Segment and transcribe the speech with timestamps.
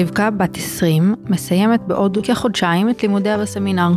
[0.00, 3.90] רבקה, בת 20, מסיימת בעוד כחודשיים את לימודיה בסמינר.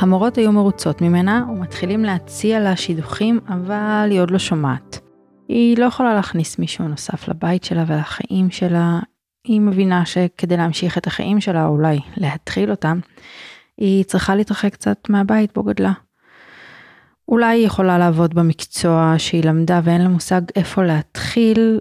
[0.00, 4.98] המורות היו מרוצות ממנה ומתחילים להציע לה שידוכים, אבל היא עוד לא שומעת.
[5.48, 8.98] היא לא יכולה להכניס מישהו נוסף לבית שלה ולחיים שלה.
[9.44, 12.98] היא מבינה שכדי להמשיך את החיים שלה, או אולי להתחיל אותם,
[13.78, 15.92] היא צריכה להתרחק קצת מהבית בו גדלה.
[17.28, 21.78] אולי היא יכולה לעבוד במקצוע שהיא למדה ואין לה מושג איפה להתחיל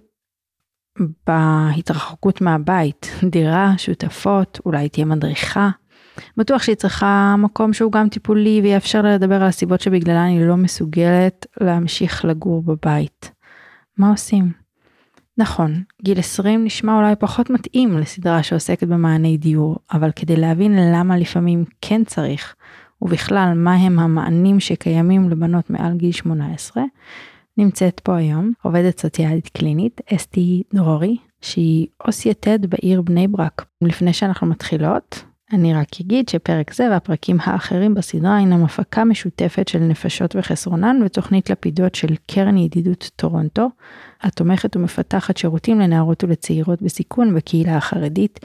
[1.28, 5.70] בהתרחקות מהבית, דירה, שותפות, אולי תהיה מדריכה.
[6.38, 10.58] בטוח שהיא צריכה מקום שהוא גם טיפולי ויאפשר לה לדבר על הסיבות שבגללן היא לא
[10.58, 13.32] מסוגלת להמשיך לגור בבית.
[13.98, 14.52] מה עושים?
[15.38, 21.18] נכון, גיל 20 נשמע אולי פחות מתאים לסדרה שעוסקת במעני דיור, אבל כדי להבין למה
[21.18, 22.56] לפעמים כן צריך,
[23.02, 26.84] ובכלל מה הם המענים שקיימים לבנות מעל גיל 18,
[27.58, 33.66] נמצאת פה היום עובדת סוציאלית קלינית, אסתי דרורי, שהיא עו"ס יתד בעיר בני ברק.
[33.82, 35.24] לפני שאנחנו מתחילות,
[35.54, 41.50] אני רק אגיד שפרק זה והפרקים האחרים בסדרה הינם הפקה משותפת של נפשות וחסרונן ותוכנית
[41.50, 43.70] לפידות של קרן ידידות טורונטו,
[44.22, 48.40] התומכת ומפתחת שירותים לנערות ולצעירות בסיכון בקהילה החרדית.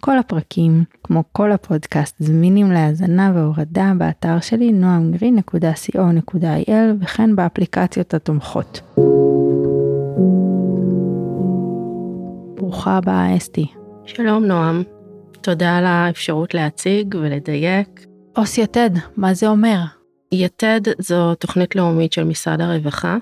[0.00, 8.80] כל הפרקים, כמו כל הפודקאסט, זמינים להאזנה והורדה באתר שלי noamgreen.co.il וכן באפליקציות התומכות.
[12.56, 13.66] ברוכה הבאה אסתי.
[14.04, 14.82] שלום נועם,
[15.40, 18.06] תודה על האפשרות להציג ולדייק.
[18.36, 19.78] עו"ס יתד, מה זה אומר?
[20.32, 23.16] יתד זו תוכנית לאומית של משרד הרווחה,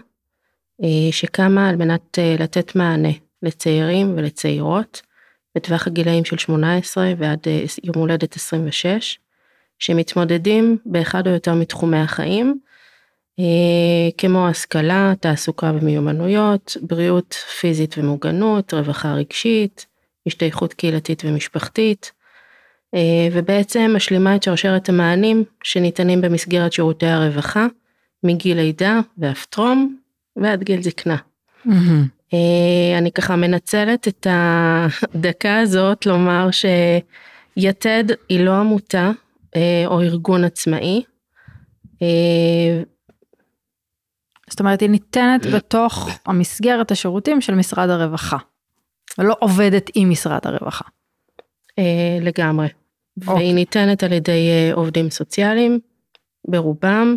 [0.82, 3.12] אה, שקמה על מנת אה, לתת מענה
[3.42, 5.07] לצעירים ולצעירות
[5.58, 9.18] בטווח הגילאים של 18 ועד אה, יום הולדת 26,
[9.78, 12.58] שמתמודדים באחד או יותר מתחומי החיים,
[14.18, 19.86] כמו השכלה, תעסוקה ומיומנויות, בריאות פיזית ומוגנות, רווחה רגשית,
[20.26, 22.12] השתייכות קהילתית ומשפחתית,
[23.32, 27.66] ובעצם משלימה את שרשרת המענים שניתנים במסגרת שירותי הרווחה,
[28.24, 29.96] מגיל לידה ואף טרום
[30.36, 31.16] ועד גיל זקנה.
[31.66, 32.17] Mm-hmm.
[32.98, 39.10] אני ככה מנצלת את הדקה הזאת לומר שיתד היא לא עמותה
[39.56, 41.02] אה, או ארגון עצמאי.
[42.02, 42.82] אה,
[44.50, 48.36] זאת אומרת היא ניתנת בתוך המסגרת השירותים של משרד הרווחה.
[49.18, 50.84] ולא עובדת עם משרד הרווחה.
[52.20, 52.68] לגמרי.
[53.20, 53.34] אוקיי.
[53.34, 55.80] והיא ניתנת על ידי עובדים סוציאליים
[56.48, 57.16] ברובם.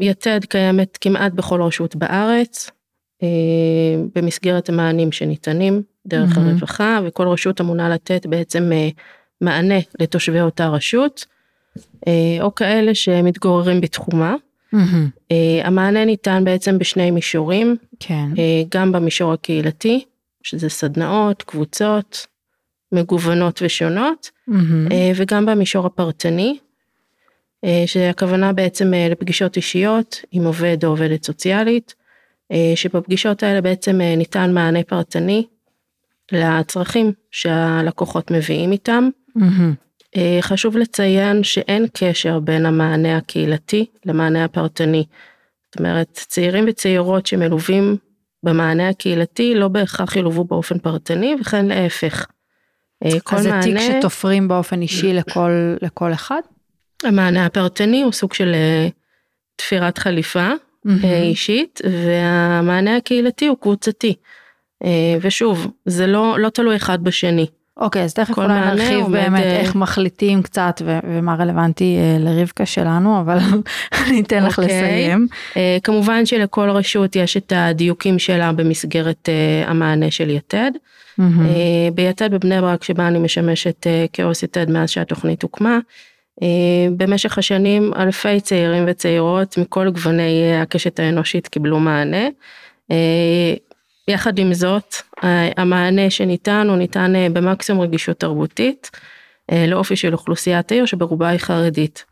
[0.00, 2.70] יתד קיימת כמעט בכל רשות בארץ.
[3.22, 3.28] אה,
[4.14, 6.40] במסגרת המענים שניתנים דרך mm-hmm.
[6.40, 8.88] הרווחה וכל רשות אמונה לתת בעצם אה,
[9.40, 11.24] מענה לתושבי אותה רשות
[12.06, 14.34] אה, או כאלה שמתגוררים בתחומה.
[14.74, 15.34] Mm-hmm.
[15.64, 18.28] המענה ניתן בעצם בשני מישורים, כן.
[18.68, 20.04] גם במישור הקהילתי,
[20.42, 22.26] שזה סדנאות, קבוצות,
[22.92, 24.92] מגוונות ושונות, mm-hmm.
[25.16, 26.58] וגם במישור הפרטני,
[27.86, 31.94] שהכוונה בעצם לפגישות אישיות עם עובד או עובדת סוציאלית,
[32.74, 35.46] שבפגישות האלה בעצם אה, ניתן מענה פרטני
[36.32, 39.08] לצרכים שהלקוחות מביאים איתם.
[39.38, 40.18] Mm-hmm.
[40.40, 45.04] חשוב לציין שאין קשר בין המענה הקהילתי למענה הפרטני.
[45.64, 47.96] זאת אומרת, צעירים וצעירות שמלווים
[48.42, 52.26] במענה הקהילתי לא בהכרח ילוו באופן פרטני וכן להפך.
[53.04, 53.62] אז זה מענה...
[53.62, 56.40] תיק שתופרים באופן אישי לכל, לכל אחד?
[57.04, 58.54] המענה הפרטני הוא סוג של
[59.56, 60.48] תפירת חליפה
[60.86, 61.06] mm-hmm.
[61.06, 64.14] אישית והמענה הקהילתי הוא קבוצתי.
[64.84, 67.46] אה, ושוב זה לא לא תלוי אחד בשני.
[67.76, 73.20] אוקיי אז תכף אולי נרחיב באמת אה, איך מחליטים קצת ו- ומה רלוונטי לרבקה שלנו
[73.20, 73.38] אבל
[74.06, 74.76] אני אתן לך אוקיי.
[74.76, 75.26] לסיים.
[75.82, 79.28] כמובן שלכל רשות יש את הדיוקים שלה במסגרת
[79.66, 80.70] המענה של יתד.
[81.20, 81.24] Mm-hmm.
[81.94, 85.78] ביתד בבני ברק שבה אני משמשת כעו"ס יתד מאז שהתוכנית הוקמה.
[86.42, 92.28] אה, במשך השנים אלפי צעירים וצעירות מכל גווני אה, הקשת האנושית קיבלו מענה.
[92.90, 93.54] אה,
[94.08, 94.94] יחד עם זאת,
[95.56, 98.90] המענה שניתן הוא ניתן במקסימום רגישות תרבותית
[99.68, 102.04] לאופי של אוכלוסיית העיר שברובה היא חרדית.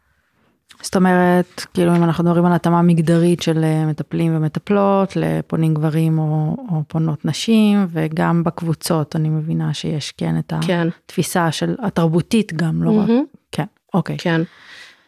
[0.83, 6.57] זאת אומרת, כאילו אם אנחנו מדברים על התאמה מגדרית של מטפלים ומטפלות לפונים גברים או,
[6.71, 10.89] או פונות נשים, וגם בקבוצות אני מבינה שיש כן את כן.
[11.05, 13.11] התפיסה של התרבותית גם, לא mm-hmm.
[13.11, 13.65] רק, כן.
[13.95, 14.17] אוקיי.
[14.19, 14.41] כן.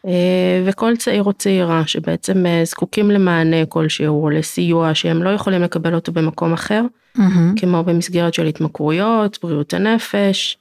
[0.07, 5.61] אה, וכל צעיר או צעירה שבעצם אה, זקוקים למענה כלשהו או לסיוע שהם לא יכולים
[5.61, 6.83] לקבל אותו במקום אחר,
[7.17, 7.21] mm-hmm.
[7.59, 10.57] כמו במסגרת של התמכרויות, בריאות הנפש,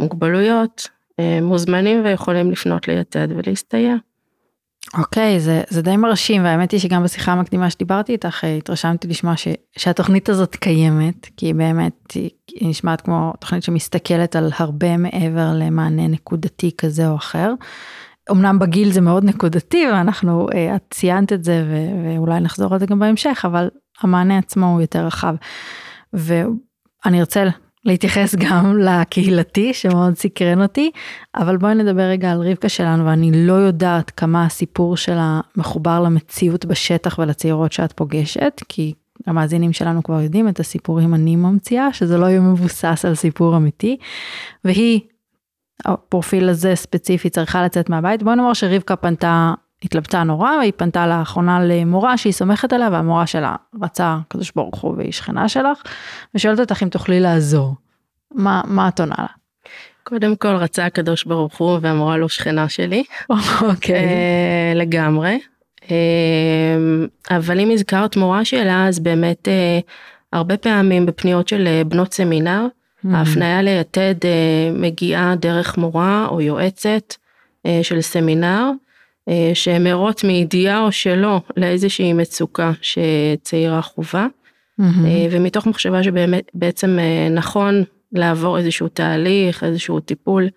[0.00, 0.88] מוגבלויות,
[1.20, 3.94] אה, מוזמנים ויכולים לפנות ליתד ולהסתייע.
[4.98, 9.36] אוקיי, זה, זה די מרשים, והאמת היא שגם בשיחה המקדימה שדיברתי איתך, אה, התרשמתי לשמוע
[9.36, 9.48] ש,
[9.78, 15.52] שהתוכנית הזאת קיימת, כי היא באמת, היא, היא נשמעת כמו תוכנית שמסתכלת על הרבה מעבר
[15.54, 17.52] למענה נקודתי כזה או אחר.
[18.30, 22.80] אמנם בגיל זה מאוד נקודתי, ואנחנו, אה, את ציינת את זה, ו, ואולי נחזור על
[22.80, 23.68] זה גם בהמשך, אבל
[24.02, 25.34] המענה עצמו הוא יותר רחב.
[26.12, 27.44] ואני ארצה
[27.84, 30.90] להתייחס גם לקהילתי שמאוד סקרן אותי,
[31.34, 36.64] אבל בואי נדבר רגע על רבקה שלנו, ואני לא יודעת כמה הסיפור שלה מחובר למציאות
[36.64, 38.94] בשטח ולצעירות שאת פוגשת, כי
[39.26, 43.96] המאזינים שלנו כבר יודעים את הסיפורים אני ממציאה, שזה לא יהיה מבוסס על סיפור אמיתי,
[44.64, 45.00] והיא,
[45.84, 49.54] הפרופיל הזה ספציפי צריכה לצאת מהבית, בואי נאמר שרבקה פנתה
[49.84, 54.94] התלבטה נורא, והיא פנתה לאחרונה למורה שהיא סומכת עליה, והמורה שלה רצה קדוש ברוך הוא
[54.96, 55.82] והיא שכנה שלך,
[56.34, 57.74] ושואלת אותך אם תוכלי לעזור.
[58.34, 59.26] מה, מה את עונה לה?
[60.04, 63.04] קודם כל רצה הקדוש ברוך הוא והמורה לא שכנה שלי.
[63.62, 63.94] אוקיי.
[63.94, 65.38] אה, לגמרי.
[65.90, 65.96] אה,
[67.30, 69.78] אבל אם הזכרת מורה שלה, אז באמת אה,
[70.32, 72.66] הרבה פעמים בפניות של בנות סמינר,
[73.04, 73.16] Mm-hmm.
[73.16, 74.14] ההפניה ליתד
[74.72, 77.14] מגיעה דרך מורה או יועצת
[77.82, 78.70] של סמינר,
[79.54, 84.26] שהן ערות מידיעה או שלא לאיזושהי מצוקה שצעירה חווה.
[84.80, 90.48] אה, ומתוך מחשבה שבאמת בעצם אה, נכון לעבור איזשהו תהליך, איזשהו טיפול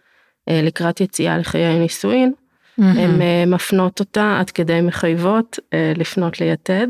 [0.49, 2.31] אה, לקראת יציאה לחיי נישואין.
[2.77, 6.87] הן אה, מפנות אותה עד כדי מחייבות אה, לפנות ליתד,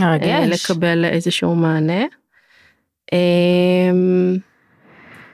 [0.00, 0.70] אה, מרגש.
[0.70, 2.04] לקבל איזשהו מענה.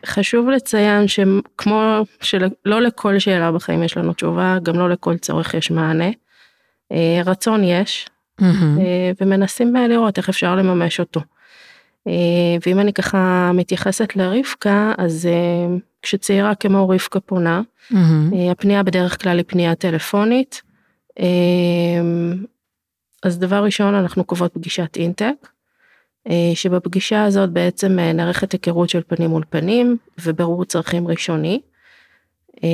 [0.06, 5.70] חשוב לציין שכמו שלא לכל שאלה בחיים יש לנו תשובה, גם לא לכל צורך יש
[5.70, 6.10] מענה.
[6.92, 8.08] אה, רצון יש.
[8.42, 11.20] אה, ומנסים לראות איך אפשר לממש אותו.
[12.06, 12.12] אה,
[12.66, 15.28] ואם אני ככה מתייחסת לרבקה, אז
[16.02, 17.60] כשצעירה כמו רבקה פונה,
[18.50, 20.62] הפנייה בדרך כלל היא פנייה טלפונית.
[23.22, 25.48] אז דבר ראשון אנחנו קובעות פגישת אינטק,
[26.54, 31.60] שבפגישה הזאת בעצם אה, נערכת היכרות של פנים מול פנים ובירור צרכים ראשוני.
[32.64, 32.68] אה,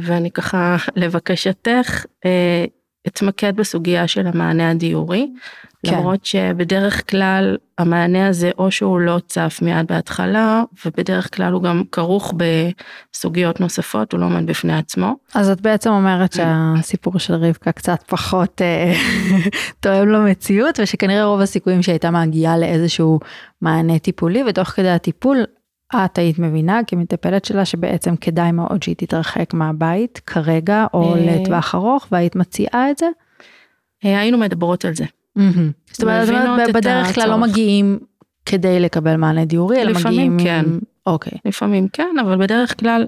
[0.00, 2.64] ואני ככה לבקשתך אה,
[3.06, 5.32] אתמקד בסוגיה של המענה הדיורי,
[5.86, 5.94] כן.
[5.94, 11.82] למרות שבדרך כלל המענה הזה או שהוא לא צף מיד בהתחלה ובדרך כלל הוא גם
[11.92, 15.14] כרוך בסוגיות נוספות, הוא לא עומד בפני עצמו.
[15.34, 18.92] אז את בעצם אומרת שהסיפור של רבקה קצת פחות אה,
[19.80, 23.20] תואם למציאות, ושכנראה רוב הסיכויים שהייתה מגיעה לאיזשהו
[23.60, 25.44] מענה טיפולי, ותוך כדי הטיפול
[25.96, 31.20] את היית מבינה כמטפלת שלה שבעצם כדאי מאוד שהיא תתרחק מהבית כרגע, או אה.
[31.20, 33.06] לטווח ארוך, והיית מציעה את זה?
[34.04, 35.04] אה, היינו מדברות על זה.
[35.92, 37.38] זאת אומרת, בדרך כלל לא.
[37.38, 37.98] מגיעים
[38.46, 40.64] כדי לקבל מענה דיורי, אלא לפעמים מגיעים...
[40.64, 40.64] כן.
[41.06, 41.38] אוקיי.
[41.44, 43.06] לפעמים כן, אבל בדרך כלל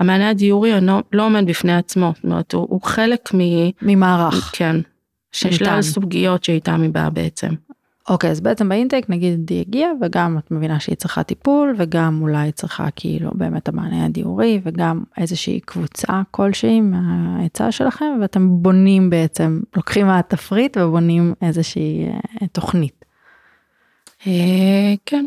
[0.00, 0.72] המענה הדיורי
[1.12, 3.38] לא עומד בפני עצמו, זאת אומרת הוא, חלק מ...
[3.82, 4.76] ממערך כן,
[5.32, 5.54] שניתן.
[5.54, 7.48] משלל סוגיות שאיתם היא באה בעצם.
[8.08, 12.52] אוקיי, אז בעצם באינטק נגיד היא הגיעה וגם את מבינה שהיא צריכה טיפול וגם אולי
[12.52, 20.06] צריכה כאילו באמת המענה הדיורי וגם איזושהי קבוצה כלשהי מההיצע שלכם ואתם בונים בעצם, לוקחים
[20.06, 22.08] מהתפריט ובונים איזושהי
[22.42, 23.04] אה, תוכנית.
[24.26, 25.26] אה, כן.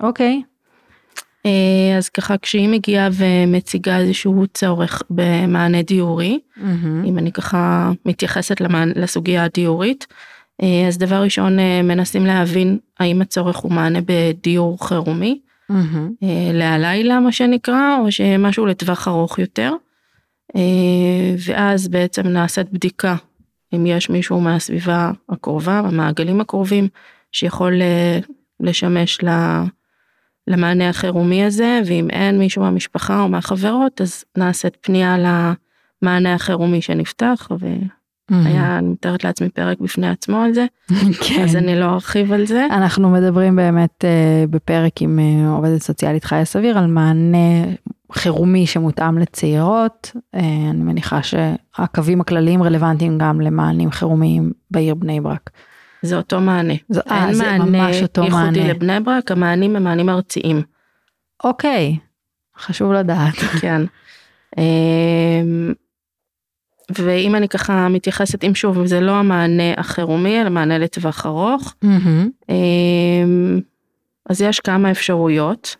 [0.00, 0.42] אוקיי.
[1.46, 7.04] אה, אז ככה כשהיא מגיעה ומציגה איזשהו צורך במענה דיורי, מהמם.
[7.04, 10.06] אם אני ככה מתייחסת למענה, לסוגיה הדיורית,
[10.88, 15.40] אז דבר ראשון אה, מנסים להבין האם הצורך הוא מענה בדיור חירומי.
[16.22, 19.72] אה, להלילה מה שנקרא, או שמשהו לטווח ארוך יותר.
[20.56, 20.60] אה,
[21.46, 23.16] ואז בעצם נעשית בדיקה
[23.74, 26.88] אם יש מישהו מהסביבה הקרובה, המעגלים הקרובים,
[27.32, 28.18] שיכול אה,
[28.60, 29.62] לשמש ל-
[30.46, 37.48] למענה החירומי הזה, ואם אין מישהו מהמשפחה או מהחברות, אז נעשית פנייה למענה החירומי שנפתח,
[38.30, 40.66] והיה, אני מתארת לעצמי, פרק בפני עצמו על זה,
[41.28, 41.42] כן.
[41.44, 42.66] אז אני לא ארחיב על זה.
[42.70, 47.64] אנחנו מדברים באמת אה, בפרק עם אה, עובדת סוציאלית חיה סביר על מענה
[48.12, 50.10] חירומי שמותאם לצעירות.
[50.34, 55.50] אה, אני מניחה שהקווים הכלליים רלוונטיים גם למענים חירומיים בעיר בני ברק.
[56.02, 56.74] זה אותו מענה.
[56.88, 58.68] זה- אה, אין זה מענה ייחודי מענה.
[58.68, 60.62] לבני ברק, המענים הם מענים ארציים.
[61.44, 61.96] אוקיי,
[62.58, 63.34] חשוב לדעת.
[63.60, 63.82] כן.
[66.90, 71.74] ואם אני ככה מתייחסת, אם שוב, זה לא המענה החירומי, אלא מענה לטווח ארוך.
[72.48, 73.60] אמ,
[74.28, 75.76] אז יש כמה אפשרויות.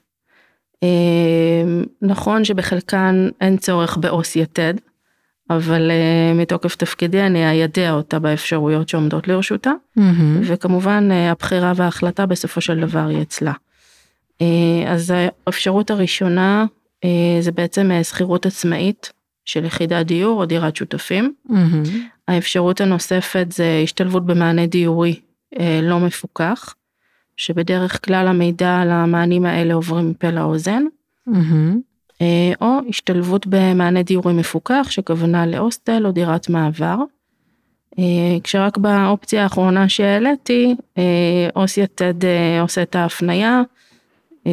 [0.82, 4.74] אמ, נכון שבחלקן אין צורך בעו"ס יתד,
[5.50, 9.72] אבל אה, מתוקף תפקידי אני איידע אותה באפשרויות שעומדות לרשותה.
[9.96, 10.40] מהמם.
[10.44, 13.52] וכמובן אה, הבחירה וההחלטה בסופו של דבר היא אצלה.
[14.40, 14.46] אה,
[14.86, 16.66] אז האפשרות הראשונה
[17.40, 19.12] זה בעצם שכירות עצמאית
[19.44, 21.34] של יחידת דיור או דירת שותפים.
[21.44, 21.82] מהמם.
[22.28, 25.20] האפשרות הנוספת זה השתלבות במענה דיורי
[25.58, 26.74] אה, לא מפוקח,
[27.36, 30.82] שבדרך כלל המידע על המענים האלה עוברים מפה לאוזן,
[31.26, 31.80] מהמם.
[32.20, 36.96] אה, או השתלבות במענה דיורי מפוקח, שכוונה להוסטל או דירת מעבר.
[37.98, 43.62] אה, כשרק באופציה האחרונה שהעליתי, אה, עו"ס יתד אה, עושה את ההפניה,
[44.46, 44.52] אה,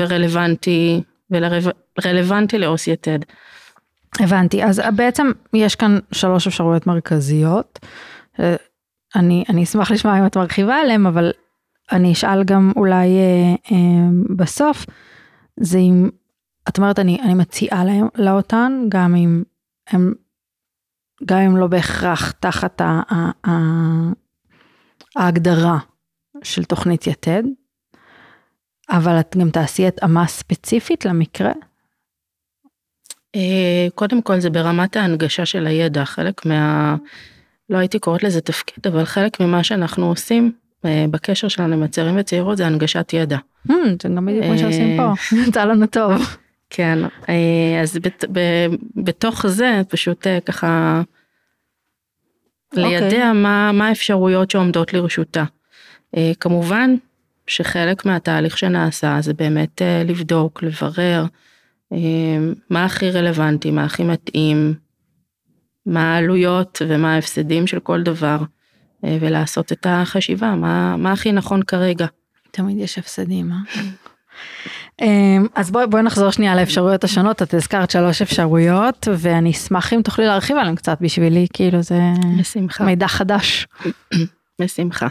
[0.00, 1.00] ורלוונטי,
[1.30, 3.18] ורלוונטי לעו"ס יתד.
[4.20, 7.78] הבנתי, אז בעצם יש כאן שלוש אפשרויות מרכזיות.
[8.40, 8.56] אה,
[9.16, 11.32] אני, אני אשמח לשמוע אם את מרחיבה עליהן, אבל
[11.92, 13.76] אני אשאל גם אולי אה, אה,
[14.36, 14.86] בסוף,
[15.60, 16.10] זה אם,
[16.68, 19.42] את אומרת, אני, אני מציעה להם, לה אותן, גם אם
[19.90, 20.14] הם,
[21.24, 23.52] גם אם לא בהכרח תחת ה, ה, ה,
[25.16, 25.78] ההגדרה
[26.42, 27.42] של תוכנית יתד,
[28.90, 31.52] אבל את גם תעשי התאמה ספציפית למקרה.
[33.34, 36.96] אה, קודם כל זה ברמת ההנגשה של הידע, חלק מה...
[37.70, 40.52] לא הייתי קוראת לזה תפקיד, אבל חלק ממה שאנחנו עושים
[40.84, 43.38] אה, בקשר שלנו עם הצעירים וצעירות זה הנגשת ידע.
[43.68, 43.72] Hmm,
[44.02, 46.36] זה גם בדיוק מה שעושים אה, פה, יצא לנו טוב.
[46.70, 46.98] כן,
[47.82, 47.98] אז
[48.96, 51.02] בתוך זה פשוט ככה
[52.72, 55.44] לידע מה, האפשרויות שעומדות לרשותה.
[56.40, 56.94] כמובן
[57.46, 61.24] שחלק מהתהליך שנעשה זה באמת לבדוק, לברר
[62.70, 64.74] מה הכי רלוונטי, מה הכי מתאים,
[65.86, 68.38] מה העלויות ומה ההפסדים של כל דבר,
[69.04, 72.06] אה, ולעשות את החשיבה, מה, מה הכי נכון כרגע.
[72.50, 73.82] תמיד יש הפסדים, אה?
[75.02, 80.02] אמ, אז בואי בואי נחזור שנייה לאפשרויות השונות, את הזכרת שלוש אפשרויות, ואני אשמח אם
[80.02, 82.00] תוכלי להרחיב עליהן קצת בשבילי, כאילו זה
[82.38, 82.84] בשמחה.
[82.84, 83.66] מידע חדש.
[84.60, 85.08] בשמחה.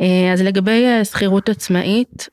[0.00, 2.28] אה, אז לגבי אה, שכירות עצמאית,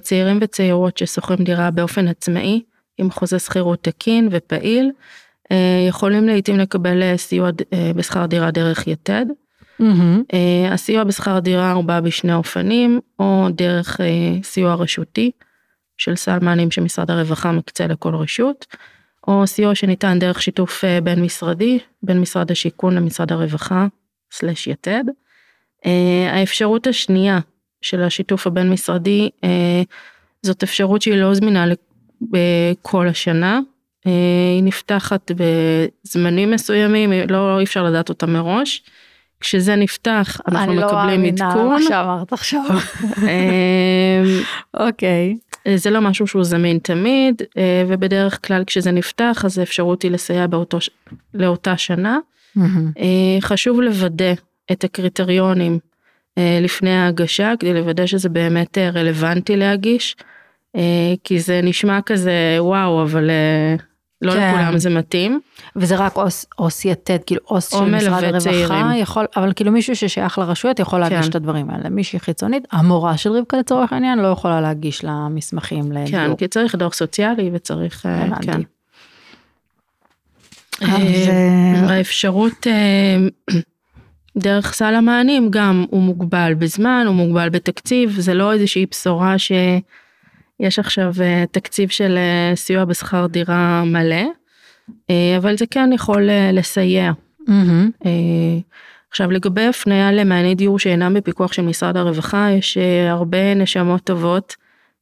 [0.00, 2.62] צעירים וצעירות ששוכרים דירה באופן עצמאי,
[3.02, 4.90] עם חוזה שכירות תקין ופעיל,
[5.52, 9.26] אה, יכולים לעיתים לקבל אה, סיוע אה, בשכר דירה דרך יתד.
[10.32, 14.00] אה, הסיוע בשכר דירה הוא בא בשני אופנים, או דרך
[14.42, 15.30] סיוע רשותי,
[15.98, 18.66] של סל מענים שמשרד הרווחה מקצה לכל רשות,
[19.28, 23.86] או סיוע שניתן דרך שיתוף בין משרדי, בין משרד השיכון למשרד הרווחה,
[24.32, 25.04] סלש יתד.
[26.32, 27.38] האפשרות השנייה
[27.82, 29.30] של השיתוף הבין משרדי,
[30.42, 31.66] זאת אפשרות שהיא לא זמינה
[32.82, 33.60] כל השנה,
[34.06, 34.12] אה,
[34.54, 38.82] היא נפתחת בזמנים מסוימים, לא אי אפשר לדעת אותה מראש.
[39.40, 41.68] כשזה נפתח אנחנו אני לא מקבלים מאמינה עדכון.
[41.68, 42.64] מה שאמרת עכשיו.
[43.28, 44.22] אה,
[44.74, 45.36] אוקיי.
[45.76, 50.46] זה לא משהו שהוא זמין תמיד, אה, ובדרך כלל כשזה נפתח אז האפשרות היא לסייע
[50.46, 50.78] באותו,
[51.34, 52.18] לאותה שנה.
[52.98, 54.32] אה, חשוב לוודא
[54.72, 55.78] את הקריטריונים
[56.38, 60.24] אה, לפני ההגשה, כדי לוודא שזה באמת אה, רלוונטי להגיש, אה,
[61.24, 63.76] כי זה נשמע כזה וואו, אבל אה,
[64.22, 64.54] לא כן.
[64.54, 65.40] לכולם זה מתאים.
[65.76, 68.86] וזה רק עו"ס- עו"ס יתד, כאילו עו"ס של משרד הרווחה, צעירים.
[68.96, 71.30] יכול, אבל כאילו מישהו ששייך לרשויות יכול להגיש כן.
[71.30, 71.88] את הדברים האלה.
[71.88, 76.10] מישהי חיצונית, המורה של רבקה לצורך העניין, לא יכולה להגיש לה מסמכים לדיור.
[76.10, 78.46] כן, כי צריך דוח סוציאלי וצריך, אה, הבנתי.
[78.46, 78.60] כן.
[80.80, 80.88] אז,
[81.28, 83.16] אה, אה, האפשרות אה,
[84.36, 89.38] דרך סל המענים גם הוא מוגבל בזמן, הוא מוגבל בתקציב, זה לא איזושהי בשורה
[90.62, 94.24] שיש עכשיו אה, תקציב של אה, סיוע בשכר דירה מלא,
[95.10, 97.12] אה, אבל זה כן יכול לסייע.
[98.06, 98.10] אה,
[99.10, 102.78] עכשיו לגבי הפניה למעני דיור שאינם בפיקוח של משרד הרווחה, יש
[103.08, 104.56] הרבה נשמות טובות,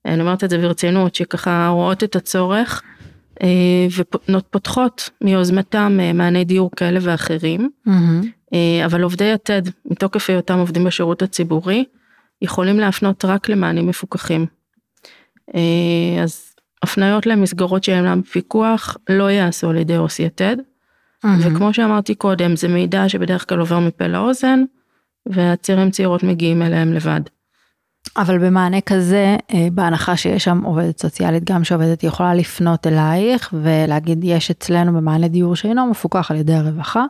[0.07, 2.83] אני אומרת את זה ברצינות, שככה רואות את הצורך
[3.97, 7.71] ופותחות מיוזמתם מעני דיור כאלה ואחרים.
[8.55, 11.85] אה, אבל עובדי יתד, מתוקף היותם עובדים בשירות הציבורי,
[12.43, 14.47] יכולים להפנות רק למענים מפוקחים.
[15.55, 20.57] אה, אז הפניות למסגרות שאינם בפיקוח לא ייעשו על ידי עו"ס יתד.
[21.25, 21.41] מהמם.
[21.43, 24.65] וכמו שאמרתי קודם, זה מידע שבדרך כלל עובר מפה לאוזן,
[25.27, 27.21] והצעירים צעירות מגיעים אליהם לבד.
[28.17, 34.25] אבל במענה כזה, אה, בהנחה שיש שם עובדת סוציאלית גם שעובדת, יכולה לפנות אלייך ולהגיד
[34.25, 37.05] יש אצלנו במענה דיור שאינו מפוקח על ידי הרווחה,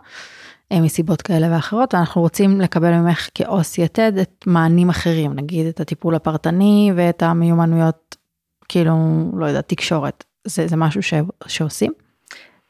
[0.73, 5.81] אה, מסיבות כאלה ואחרות, ואנחנו רוצים לקבל ממך כעו"ס יתד את מענים אחרים, נגיד את
[5.81, 8.17] הטיפול הפרטני ואת המיומנויות,
[8.71, 8.95] כאילו,
[9.37, 10.25] לא יודעת, תקשורת.
[10.47, 11.15] זה, זה משהו ש,
[11.47, 11.93] שעושים?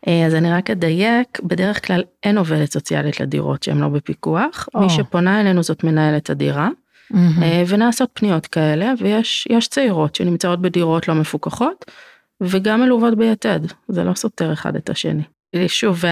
[0.09, 4.81] אה, אז אני רק אדייק, בדרך כלל אין עובדת סוציאלית לדירות שהן לא בפיקוח, או.
[4.81, 6.69] מי שפונה אלינו זאת מנהלת הדירה.
[7.43, 11.85] אה, ונעשות פניות כאלה, ויש יש צעירות שנמצאות בדירות לא מפוקחות,
[12.41, 15.23] וגם מלוות ביתד, זה לא סותר אחד את השני.
[15.55, 16.05] אה, שוב,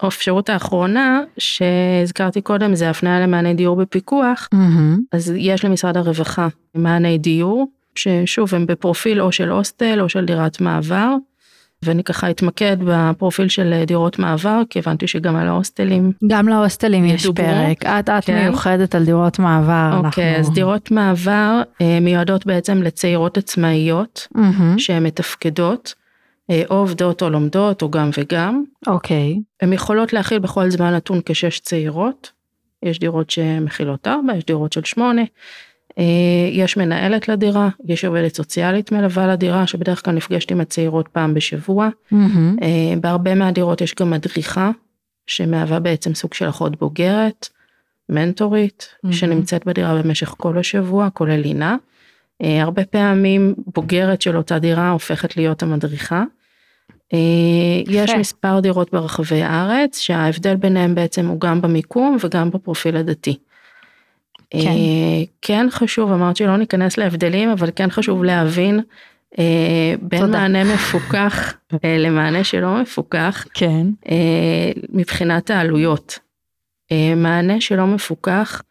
[0.00, 4.98] האפשרות האחרונה שהזכרתי קודם זה הפניה למעני דיור בפיקוח, מהמם.
[5.12, 7.66] אז יש למשרד הרווחה מעני דיור,
[8.00, 11.14] ששוב הם בפרופיל או של הוסטל או של דירת מעבר,
[11.82, 16.12] ואני ככה אתמקד בפרופיל של דירות מעבר, כי הבנתי שגם על ההוסטלים.
[16.26, 17.46] גם להוסטלים יש ידוברו.
[17.46, 18.44] פרק, את את כן.
[18.44, 20.00] מיוחדת על דירות מעבר.
[20.06, 25.94] אוקיי, אז אנחנו- דירות מעבר אה, מיועדות בעצם לצעירות עצמאיות מהמם, שהן מתפקדות,
[26.50, 28.62] אה, או עובדות או לומדות, או גם וגם.
[28.86, 32.30] אוקיי, הן יכולות להכיל בכל זמן נתון כשש צעירות.
[32.82, 35.22] יש דירות שמכילות ארבע, יש דירות של שמונה.
[36.00, 41.34] אה, יש מנהלת לדירה, יש עובדת סוציאלית מלווה לדירה, שבדרך כלל נפגשת עם הצעירות פעם
[41.34, 41.88] בשבוע.
[42.62, 44.70] אה, בהרבה מהדירות יש גם מדריכה,
[45.26, 47.48] שמהווה בעצם סוג של אחות בוגרת,
[48.08, 49.12] מנטורית, מהמם.
[49.16, 51.76] שנמצאת בדירה במשך כל השבוע, כולל לינה.
[52.42, 56.24] אה, הרבה פעמים בוגרת של אותה דירה הופכת להיות המדריכה.
[57.88, 58.10] יש.
[58.10, 63.38] מספר דירות ברחבי הארץ, שההבדל ביניהם בעצם הוא גם במיקום וגם בפרופיל הדתי.
[64.50, 64.58] כן.
[64.58, 68.80] אה, כן חשוב, אמרת שלא ניכנס להבדלים, אבל כן חשוב להבין
[69.38, 70.38] אה, בין תודה.
[70.38, 71.54] מענה מפוקח
[71.84, 73.86] אה, למענה שלא מפוקח, כן,
[74.92, 76.18] מבחינת העלויות.
[77.16, 78.62] מענה שלא מפוקח,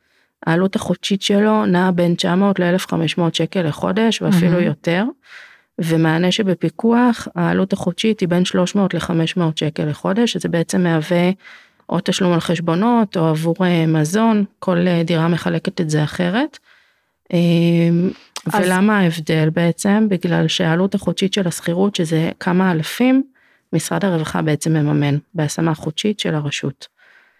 [0.45, 4.63] העלות החודשית שלו נעה בין 900 ל-1500 שקל לחודש ואפילו מהמם.
[4.63, 5.03] יותר.
[5.79, 11.29] ומענה שבפיקוח, העלות החודשית היא בין 300 ל-500 שקל לחודש, שזה בעצם מהווה
[11.89, 16.57] או תשלום על חשבונות או עבור אה, מזון, כל אה, דירה מחלקת את זה אחרת.
[17.33, 17.39] אה,
[18.45, 20.07] אז- ולמה ההבדל בעצם?
[20.09, 23.23] בגלל שהעלות החודשית של השכירות, שזה כמה אלפים,
[23.73, 26.87] משרד הרווחה בעצם מממן בהשמה חודשית של הרשות.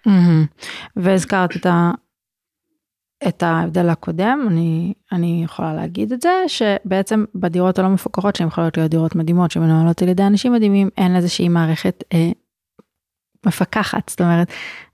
[0.06, 0.46] מהמם.
[0.96, 1.92] והזכרת את ה...
[3.28, 8.78] את ההבדל הקודם, אני, אני יכולה להגיד את זה, שבעצם בדירות הלא מפוקחות, שהן יכולות
[8.78, 12.32] להיות דירות מדהימות שמנוהלות על ידי אנשים מדהימים, אין איזושהי מערכת אה,
[13.46, 14.48] מפקחת, זאת אומרת,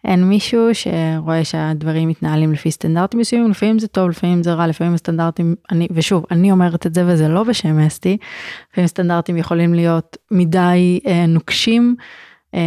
[0.03, 4.93] אין מישהו שרואה שהדברים מתנהלים לפי סטנדרטים מסוימים, לפעמים זה טוב, לפעמים זה רע, לפעמים
[4.93, 8.17] הסטנדרטים, אני, ושוב, אני אומרת את זה וזה לא בשם אסתי,
[8.71, 11.95] לפעמים סטנדרטים יכולים להיות מדי אה, נוקשים,
[12.55, 12.59] אה,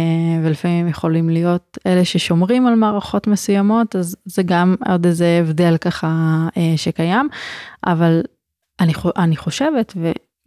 [0.43, 6.07] ולפעמים יכולים להיות אלה ששומרים על מערכות מסוימות, אז זה גם עוד איזה הבדל ככה
[6.57, 7.29] אה, שקיים,
[7.87, 8.21] אבל
[8.79, 9.93] אני, אני חושבת,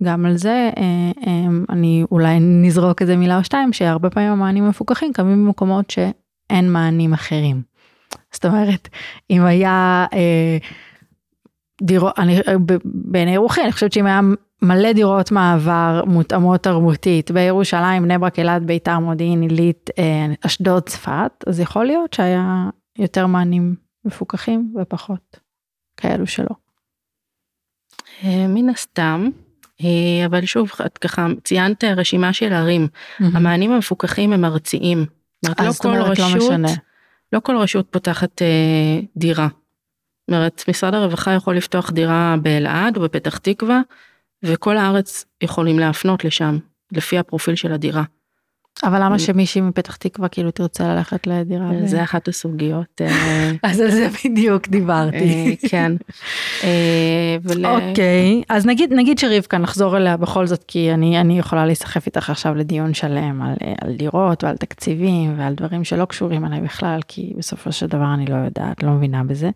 [0.02, 4.64] וגם על זה אה, אה, אני אולי נזרוק איזה מילה או שתיים, שהרבה פעמים המענים
[4.64, 7.62] המפוקחים קמים במקומות שאין מענים אחרים.
[8.33, 8.88] זאת אומרת,
[9.31, 10.59] אם היה אה,
[11.83, 14.20] דירות, אני, אה, בעיני רוחי, אני חושבת שאם היה
[14.62, 21.44] מלא דירות מעבר מותאמות תרבותית בירושלים, בני ברק, אילת, ביתר, מודיעין, עילית, אה, אשדוד, צפת,
[21.46, 23.74] אז יכול להיות שהיה יותר מענים
[24.05, 25.40] מפוקחים ופחות
[25.96, 26.55] כאלו שלא.
[28.24, 29.29] מן הסתם,
[30.27, 35.07] אבל שוב, את ככה ציינת רשימה של ערים, המענים המפוקחים הם ארציים.
[35.45, 36.68] אומרת, אז לא כל אומרת, לא רשות, משנה.
[37.33, 39.49] לא כל רשות פותחת אה, דירה.
[39.49, 43.81] זאת אומרת, משרד הרווחה יכול לפתוח דירה באלעד או בפתח תקווה,
[44.42, 46.59] וכל הארץ יכולים להפנות לשם,
[46.92, 48.03] לפי הפרופיל של הדירה.
[48.85, 51.71] אבל למה שמישהי מפתח תקווה כאילו תרצה ללכת לדירה?
[51.85, 53.01] זה אחת הסוגיות.
[53.01, 55.16] אה, אז על זה בדיוק דיברתי.
[55.16, 55.92] אה, כן.
[56.64, 62.07] אה, אוקיי, אז נגיד, נגיד שרבקה נחזור אליה בכל זאת, כי אני, אני יכולה להיסחף
[62.07, 63.42] איתך עכשיו לדיון שלם
[63.83, 68.27] על, דירות ועל תקציבים ועל דברים שלא קשורים אליי בכלל, כי בסופו של דבר אני
[68.27, 69.51] לא יודעת, לא מבינה בזה.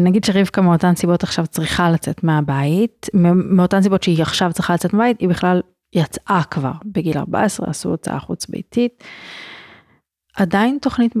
[0.00, 5.20] נגיד שרבקה מאותן סיבות עכשיו צריכה לצאת מהבית, מאותן סיבות שהיא עכשיו צריכה לצאת מהבית,
[5.20, 5.60] היא בכלל
[5.92, 9.04] יצאה כבר בגיל 14, עשו הוצאה חוץ ביתית.
[10.36, 11.14] עדיין תוכנית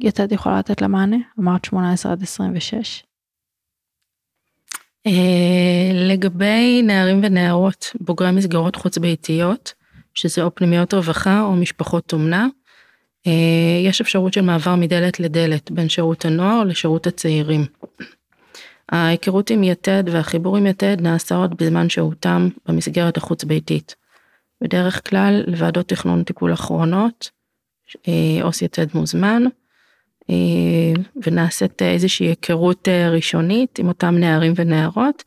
[0.00, 1.16] יתד יכולה לתת לה מענה?
[1.40, 3.04] אמרת 18 עד 26.
[5.06, 5.12] אה,
[5.94, 9.72] לגבי נערים ונערות בוגרי מסגרות חוץ ביתיות,
[10.14, 12.46] שזה או פנימיות רווחה או משפחות אומנה,
[13.26, 17.64] אה, יש אפשרות של מעבר מדלת לדלת בין שירות הנוער לשירות הצעירים.
[18.88, 23.94] ההיכרות עם יתד והחיבור עם יתד נעשה עוד בזמן שהותם במסגרת החוץ ביתית.
[24.60, 27.30] בדרך כלל לוועדות תכנון טיפול אחרונות,
[28.08, 29.42] אה, עו"ס יתד מוזמן,
[30.30, 30.34] אה,
[31.26, 35.24] ונעשית איזושהי היכרות אה, ראשונית עם אותם נערים ונערות,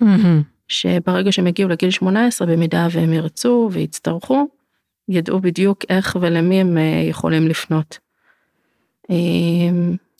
[0.67, 4.47] שברגע שהם יגיעו לגיל 18, במידה והם ירצו ויצטרכו,
[5.09, 6.77] ידעו בדיוק איך ולמי הם
[7.09, 7.99] יכולים לפנות.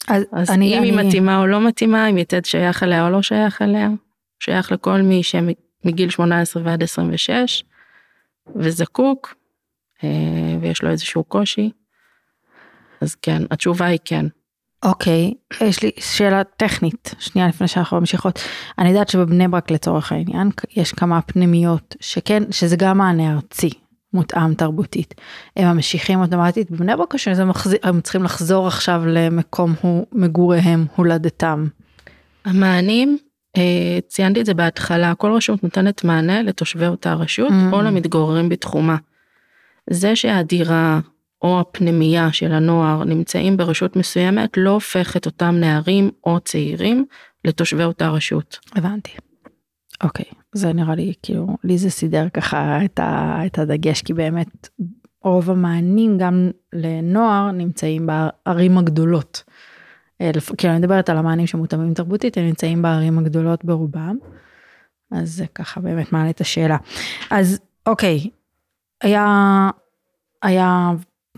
[0.07, 3.09] אז, אז אני, אם היא אני, מתאימה או לא מתאימה, אם יתד שייך אליה או
[3.09, 3.89] לא שייך אליה,
[4.39, 7.63] שייך לכל מי שמגיל 18 ועד 26,
[8.55, 9.35] וזקוק,
[10.03, 10.09] אה,
[10.61, 11.71] ויש לו איזשהו קושי,
[13.01, 14.25] אז כן, התשובה היא כן.
[14.83, 18.39] אוקיי, יש לי שאלה טכנית, שנייה לפני שאנחנו ממשיכות.
[18.77, 23.69] אני יודעת שבבני ברק לצורך העניין, יש כמה פנימיות שכן, שזה גם מענה ארצי,
[24.13, 25.13] מותאם תרבותית.
[25.55, 30.85] הם המשיכים אוטומטית בבני ברק, או שזה מחזיר, הם צריכים לחזור עכשיו למקום הוא, מגוריהם,
[30.95, 31.67] הולדתם.
[32.45, 33.17] המענים,
[34.07, 37.73] ציינתי את זה בהתחלה, כל רשות נותנת מענה לתושבי אותה רשות Mm.
[37.73, 38.97] או למתגוררים בתחומה.
[39.89, 40.99] זה שהדירה
[41.41, 47.05] או הפנימייה של הנוער נמצאים ברשות מסוימת לא הופך את אותם נערים או צעירים
[47.45, 48.59] לתושבי אותה רשות.
[48.75, 49.11] הבנתי.
[50.03, 54.69] אוקיי, זה נראה לי כאילו, לי זה סידר ככה את, ה, את הדגש, כי באמת
[55.23, 59.43] רוב המענים גם לנוער נמצאים בערים הגדולות.
[60.57, 64.17] כאילו אני מדברת על המענים שמותאמים תרבותית, הם נמצאים בערים הגדולות ברובם.
[65.11, 66.77] אז זה ככה באמת מעלה את השאלה.
[67.31, 68.29] אז אוקיי,
[69.01, 69.69] היה,
[70.41, 70.91] היה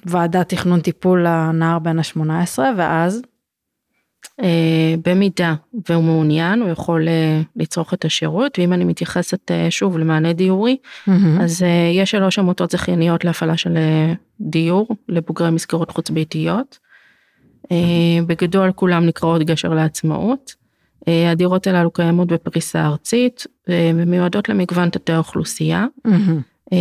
[0.05, 3.21] ועדת תכנון טיפול לנער בן ה-18 ואז?
[4.41, 5.55] אה, במידה
[5.89, 10.77] והוא מעוניין הוא יכול אה, לצרוך את השירות ואם אני מתייחסת אה, שוב למענה דיורי
[10.83, 11.11] mm-hmm.
[11.41, 11.63] אז
[11.93, 13.77] יש שלוש עמותות זכייניות להפעלה של
[14.41, 16.79] דיור לבוגרי מסגרות חוץ ביתיות.
[18.27, 20.55] בגדול כולם נקראות גשר לעצמאות.
[21.07, 25.85] הדירות הללו קיימות בפריסה ארצית ומיועדות למגוון תתי האוכלוסייה.
[26.07, 26.73] Mm-hmm.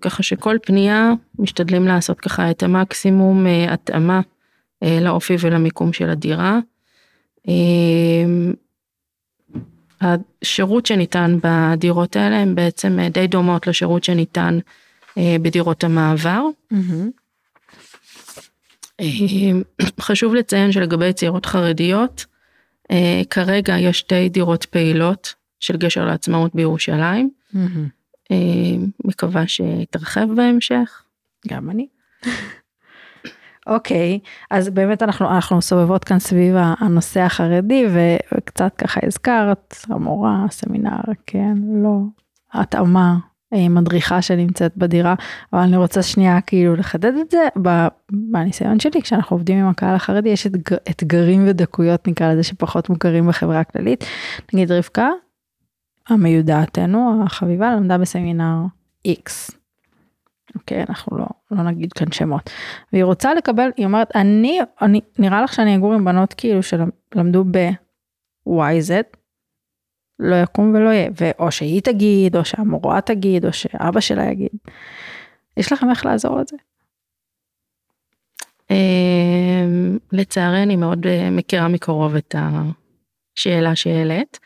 [0.00, 4.20] ככה שכל פנייה משתדלים לעשות ככה את המקסימום התאמה
[4.82, 6.58] לאופי ולמיקום של הדירה.
[10.00, 14.58] השירות שניתן בדירות האלה הם בעצם די דומות לשירות שניתן
[15.18, 16.42] אה, בדירות המעבר.
[16.72, 17.10] אמ,
[20.00, 22.26] חשוב לציין שלגבי צעירות חרדיות,
[22.90, 27.30] אה, כרגע יש שתי דירות פעילות של גשר לעצמאות בירושלים.
[28.30, 31.02] אמ, מקווה שיתרחב בהמשך.
[31.48, 31.86] גם אני.
[33.66, 34.18] אוקיי,
[34.50, 37.84] אז באמת אנחנו, אנחנו סובבות כאן סביב הנושא החרדי,
[38.34, 41.98] וקצת ככה הזכרת, המורה, הסמינר, כן, לא,
[42.52, 43.16] התאמה, אה,
[43.52, 45.14] מדריכה שנמצאת בדירה,
[45.52, 47.48] אבל אני רוצה שנייה כאילו לחדד את זה,
[48.10, 53.26] בניסיון שלי, כשאנחנו עובדים עם הקהל החרדי, יש אתגר, אתגרים ודקויות, נקרא לזה, שפחות מוכרים
[53.28, 54.04] בחברה הכללית.
[54.52, 55.10] נגיד רבקה,
[56.08, 58.64] המיודעתנו, החביבה, למדה בסמינר
[59.08, 59.54] X.
[60.54, 62.50] אוקיי, אנחנו לא, לא נגיד כאן שמות.
[62.92, 67.44] והיא רוצה לקבל, היא אומרת, אני, אני, נראה לך שאני אגור עם בנות כאילו שלמדו
[67.44, 69.17] ב-YZ,
[70.18, 74.48] לא יקום ולא יהיה, ואו שהיא תגיד, או שהמורה תגיד, או שאבא שלה יגיד.
[75.56, 76.56] יש לכם איך לעזור לזה?
[78.70, 84.38] אמ, לצערי אני מאוד אה, מכירה מקרוב את השאלה שהעלית.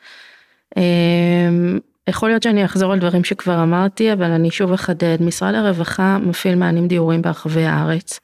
[0.76, 6.18] אמ, יכול להיות שאני אחזור על דברים שכבר אמרתי, אבל אני שוב אחדד, משרד הרווחה
[6.18, 8.20] מפעיל מענים דיורים ברחבי הארץ,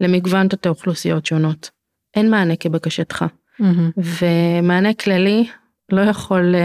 [0.00, 1.70] למגוון תתי אוכלוסיות שונות.
[2.16, 3.24] אין מענה כבקשתך.
[3.60, 3.64] Mm-hmm.
[3.96, 5.46] ומענה כללי
[5.92, 6.58] לא יכול uh,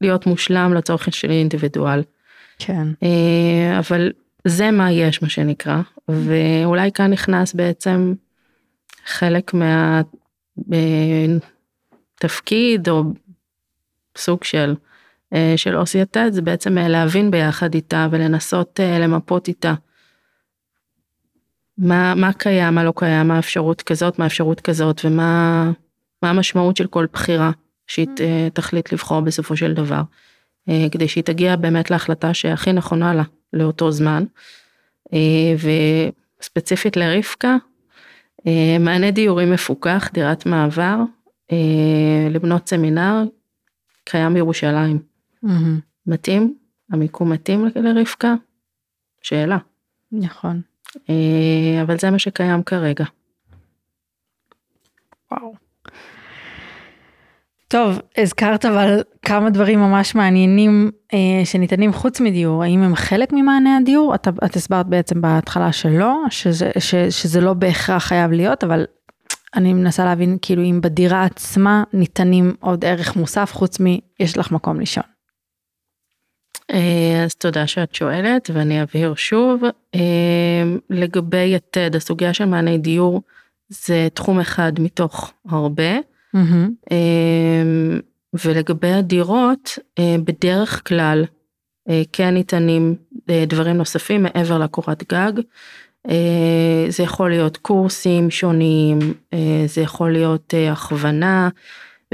[0.00, 2.02] להיות מושלם לצורך של אינדיבידואל.
[2.58, 2.88] כן.
[2.92, 4.12] Uh, אבל
[4.44, 8.14] זה מה יש מה שנקרא, ואולי כאן נכנס בעצם
[9.06, 9.54] חלק
[12.20, 13.02] מהתפקיד אה, או
[14.16, 14.74] סוג של
[15.34, 19.74] אה, של עושי יתד זה בעצם אה, להבין ביחד איתה ולנסות אה, למפות איתה.
[21.78, 25.70] מה, מה קיים, מה לא קיים, מה האפשרות כזאת, מה האפשרות כזאת ומה
[26.22, 27.50] מה המשמעות של כל בחירה
[27.86, 28.50] שהיא mm.
[28.52, 30.02] תחליט לבחור בסופו של דבר.
[30.92, 34.24] כדי שהיא תגיע באמת להחלטה שהכי נכונה לה לאותו זמן.
[36.40, 37.56] וספציפית לרבקה,
[38.80, 40.96] מענה דיורי מפוקח, דירת מעבר,
[42.30, 43.22] לבנות סמינר,
[44.04, 44.98] קיים בירושלים.
[45.44, 45.48] Mm-hmm.
[46.06, 46.56] מתאים?
[46.90, 48.34] המיקום מתאים לרבקה?
[49.22, 49.58] שאלה.
[50.12, 50.60] נכון.
[51.10, 53.04] אה, אבל זה מה שקיים כרגע.
[55.30, 55.54] וואו.
[57.72, 63.76] טוב, הזכרת אבל כמה דברים ממש מעניינים אה, שניתנים חוץ מדיור, האם הם חלק ממענה
[63.76, 64.14] הדיור?
[64.14, 68.84] את, את הסברת בעצם בהתחלה שלא, שזה, ש, שזה לא בהכרח חייב להיות, אבל
[69.54, 74.80] אני מנסה להבין כאילו אם בדירה עצמה ניתנים עוד ערך מוסף חוץ מ"יש לך מקום
[74.80, 75.04] לישון".
[76.70, 79.62] אה, אז תודה שאת שואלת ואני אבהיר שוב
[79.94, 80.00] אה,
[80.90, 83.22] לגבי יתד הסוגיה של מעני דיור
[83.68, 86.94] זה תחום אחד מתוך הרבה mm-hmm.
[88.44, 91.24] ולגבי הדירות בדרך כלל
[92.12, 92.94] כן ניתנים
[93.28, 95.32] דברים נוספים מעבר לקורת גג.
[96.88, 98.98] זה יכול להיות קורסים שונים
[99.66, 101.48] זה יכול להיות הכוונה.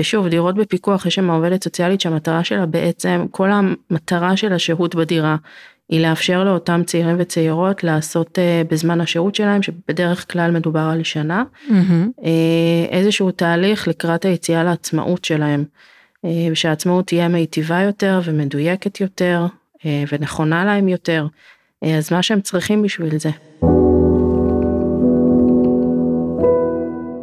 [0.01, 5.37] ושוב, דירות בפיקוח, יש שם עובדת סוציאלית שהמטרה שלה בעצם, כל המטרה של השהות בדירה
[5.89, 11.45] היא לאפשר לאותם צעירים וצעירות לעשות uh, בזמן השהות שלהם, שבדרך כלל מדובר על שנה,
[11.69, 12.21] mm-hmm.
[12.21, 12.23] uh,
[12.91, 15.65] איזשהו תהליך לקראת היציאה לעצמאות שלהם,
[16.17, 19.47] uh, שהעצמאות תהיה מיטיבה יותר ומדויקת יותר
[20.13, 21.27] ונכונה להם יותר,
[21.83, 23.31] אז מה שהם צריכים בשביל זה.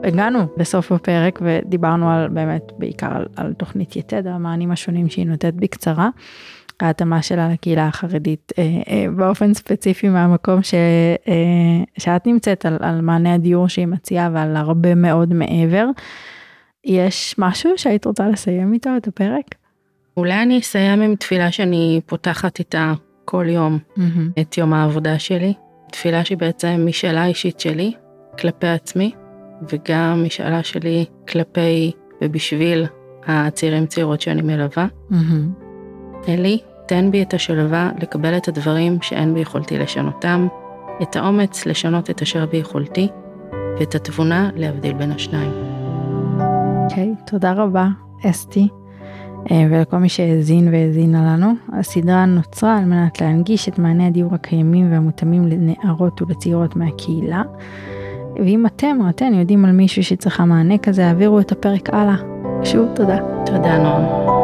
[0.04, 5.54] הגענו לסוף הפרק ודיברנו על באמת בעיקר על, על תוכנית יתד, המענים השונים שהיא נותנת
[5.54, 6.10] בקצרה.
[6.80, 10.74] ההתאמה שלה לקהילה החרדית אה, אה, באופן ספציפי מהמקום ש,
[11.28, 15.86] אה, שאת נמצאת על, על מענה הדיור שהיא מציעה ועל הרבה מאוד מעבר.
[16.86, 19.56] יש משהו שהיית רוצה לסיים איתו את הפרק?
[20.18, 22.94] אולי אני אסיים עם תפילה שאני פותחת איתה
[23.26, 24.42] כל יום Mm-hmm.
[24.42, 25.54] את יום העבודה שלי.
[25.92, 27.94] תפילה שהיא בעצם משאלה אישית שלי
[28.40, 29.12] כלפי עצמי,
[29.70, 32.86] וגם משאלה שלי כלפי ובשביל
[33.28, 34.88] הצעירים צעירות שאני מלווה.
[35.12, 35.65] Mm-hmm.
[36.28, 40.48] אלי, תן בי את השלווה לקבל את הדברים שאין ביכולתי לשנותם,
[41.02, 43.08] את האומץ לשנות את אשר ביכולתי,
[43.80, 45.52] ואת התבונה להבדיל בין השניים.
[46.84, 47.88] אוקיי, okay, תודה רבה
[48.26, 48.68] אסתי.
[49.52, 51.54] אה, ולכל מי שהאזין והאזינה לנו.
[51.80, 57.42] הסדרה נוצרה על מנת להנגיש את מעני הדיור הקיימים והמותאמים לנערות ולצעירות מהקהילה.
[58.36, 62.16] ואם אתם או אתן יודעים על מישהו שצריכה מענה כזה, העבירו את הפרק הלאה.
[62.64, 63.18] שוב תודה.
[63.46, 64.35] תודה נועם.